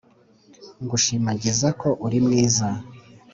Ngushimagizako 0.83 1.87
Uri 2.05 2.17
nwiza 2.25 2.67